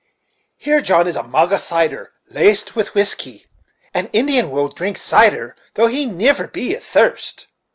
Here, 0.57 0.81
John, 0.81 1.05
is 1.07 1.15
a 1.15 1.21
mug 1.21 1.53
of 1.53 1.59
cider, 1.59 2.11
laced 2.27 2.75
with 2.75 2.95
whiskey. 2.95 3.45
An 3.93 4.09
Indian 4.13 4.49
will 4.49 4.67
drink 4.67 4.97
cider, 4.97 5.55
though 5.75 5.85
he 5.85 6.07
niver 6.07 6.47
be 6.47 6.75
athirst." 6.75 7.45